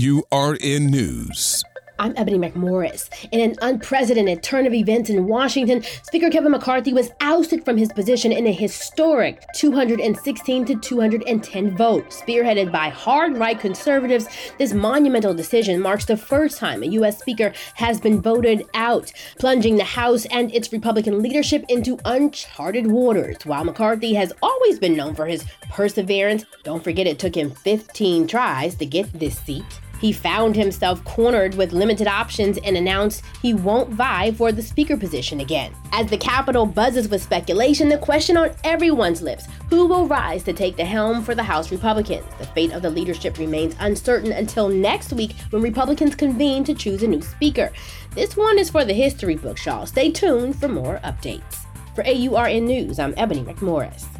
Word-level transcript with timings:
AURN 0.00 0.86
News. 0.86 1.62
I'm 1.98 2.14
Ebony 2.16 2.38
McMorris. 2.38 3.10
In 3.30 3.42
an 3.42 3.56
unprecedented 3.60 4.42
turn 4.42 4.66
of 4.66 4.72
events 4.72 5.10
in 5.10 5.26
Washington, 5.26 5.82
Speaker 6.02 6.30
Kevin 6.30 6.52
McCarthy 6.52 6.94
was 6.94 7.10
ousted 7.20 7.62
from 7.62 7.76
his 7.76 7.92
position 7.92 8.32
in 8.32 8.46
a 8.46 8.52
historic 8.52 9.44
216 9.56 10.64
to 10.64 10.76
210 10.76 11.76
vote. 11.76 12.08
Spearheaded 12.08 12.72
by 12.72 12.88
hard 12.88 13.36
right 13.36 13.60
conservatives, 13.60 14.26
this 14.56 14.72
monumental 14.72 15.34
decision 15.34 15.78
marks 15.78 16.06
the 16.06 16.16
first 16.16 16.56
time 16.56 16.82
a 16.82 16.86
U.S. 16.86 17.18
Speaker 17.18 17.52
has 17.74 18.00
been 18.00 18.22
voted 18.22 18.64
out, 18.72 19.12
plunging 19.38 19.76
the 19.76 19.84
House 19.84 20.24
and 20.30 20.50
its 20.54 20.72
Republican 20.72 21.20
leadership 21.20 21.66
into 21.68 21.98
uncharted 22.06 22.86
waters. 22.86 23.36
While 23.44 23.64
McCarthy 23.64 24.14
has 24.14 24.32
always 24.42 24.78
been 24.78 24.96
known 24.96 25.14
for 25.14 25.26
his 25.26 25.44
perseverance, 25.68 26.46
don't 26.62 26.82
forget 26.82 27.06
it 27.06 27.18
took 27.18 27.34
him 27.34 27.50
15 27.50 28.26
tries 28.26 28.74
to 28.76 28.86
get 28.86 29.12
this 29.12 29.38
seat. 29.38 29.80
He 30.00 30.12
found 30.12 30.56
himself 30.56 31.04
cornered 31.04 31.54
with 31.54 31.72
limited 31.72 32.06
options 32.06 32.58
and 32.58 32.76
announced 32.76 33.22
he 33.42 33.52
won't 33.52 33.90
vie 33.90 34.32
for 34.32 34.50
the 34.50 34.62
speaker 34.62 34.96
position 34.96 35.40
again. 35.40 35.72
As 35.92 36.08
the 36.08 36.16
Capitol 36.16 36.64
buzzes 36.64 37.08
with 37.08 37.22
speculation, 37.22 37.88
the 37.88 37.98
question 37.98 38.36
on 38.36 38.54
everyone's 38.64 39.20
lips 39.20 39.46
who 39.68 39.86
will 39.86 40.06
rise 40.06 40.42
to 40.44 40.52
take 40.52 40.76
the 40.76 40.84
helm 40.84 41.22
for 41.22 41.34
the 41.34 41.42
House 41.42 41.70
Republicans? 41.70 42.24
The 42.38 42.46
fate 42.46 42.72
of 42.72 42.82
the 42.82 42.90
leadership 42.90 43.38
remains 43.38 43.76
uncertain 43.80 44.32
until 44.32 44.68
next 44.68 45.12
week 45.12 45.32
when 45.50 45.62
Republicans 45.62 46.14
convene 46.14 46.64
to 46.64 46.74
choose 46.74 47.02
a 47.02 47.06
new 47.06 47.20
speaker. 47.20 47.70
This 48.14 48.36
one 48.36 48.58
is 48.58 48.70
for 48.70 48.84
the 48.84 48.94
history 48.94 49.36
books, 49.36 49.66
y'all. 49.66 49.86
Stay 49.86 50.10
tuned 50.10 50.56
for 50.58 50.68
more 50.68 50.98
updates. 51.04 51.66
For 51.94 52.04
AURN 52.04 52.66
News, 52.66 52.98
I'm 52.98 53.14
Ebony 53.16 53.42
McMorris. 53.42 54.19